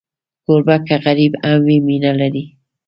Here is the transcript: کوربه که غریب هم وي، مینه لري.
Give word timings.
کوربه 0.45 0.75
که 0.87 0.95
غریب 1.05 1.33
هم 1.43 1.59
وي، 1.67 1.77
مینه 1.87 2.11
لري. 2.19 2.43